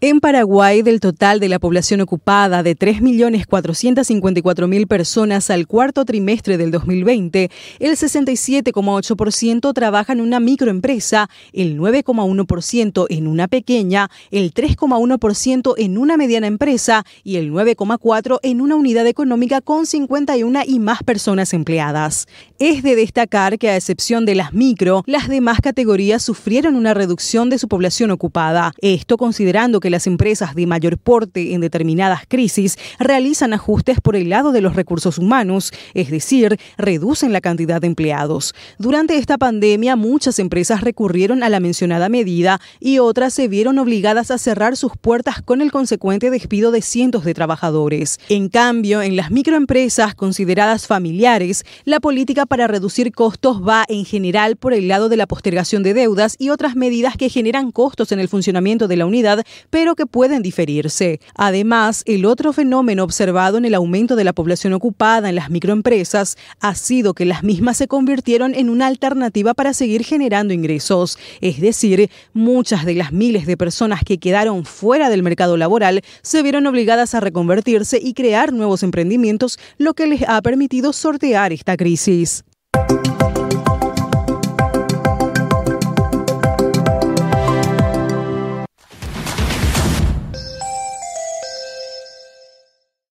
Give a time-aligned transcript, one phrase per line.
[0.00, 6.70] En Paraguay, del total de la población ocupada de 3.454.000 personas al cuarto trimestre del
[6.70, 7.50] 2020,
[7.80, 16.16] el 67,8% trabaja en una microempresa, el 9,1% en una pequeña, el 3,1% en una
[16.16, 22.28] mediana empresa y el 9,4% en una unidad económica con 51 y más personas empleadas.
[22.60, 27.50] Es de destacar que a excepción de las micro, las demás categorías sufrieron una reducción
[27.50, 28.74] de su población ocupada.
[28.80, 34.28] Esto considerando que las empresas de mayor porte en determinadas crisis realizan ajustes por el
[34.30, 38.54] lado de los recursos humanos, es decir, reducen la cantidad de empleados.
[38.78, 44.30] Durante esta pandemia, muchas empresas recurrieron a la mencionada medida y otras se vieron obligadas
[44.30, 48.18] a cerrar sus puertas con el consecuente despido de cientos de trabajadores.
[48.28, 54.56] En cambio, en las microempresas consideradas familiares, la política para reducir costos va en general
[54.56, 58.20] por el lado de la postergación de deudas y otras medidas que generan costos en
[58.20, 59.44] el funcionamiento de la unidad,
[59.78, 61.20] pero que pueden diferirse.
[61.36, 66.36] Además, el otro fenómeno observado en el aumento de la población ocupada en las microempresas
[66.58, 71.16] ha sido que las mismas se convirtieron en una alternativa para seguir generando ingresos.
[71.40, 76.42] Es decir, muchas de las miles de personas que quedaron fuera del mercado laboral se
[76.42, 81.76] vieron obligadas a reconvertirse y crear nuevos emprendimientos, lo que les ha permitido sortear esta
[81.76, 82.42] crisis.